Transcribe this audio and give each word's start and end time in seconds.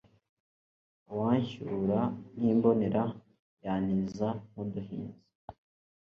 Uwancyura 1.11 1.99
nk' 2.35 2.47
imbonera 2.51 3.03
yantiza 3.63 4.27
nk,uduhinzi 4.49 5.21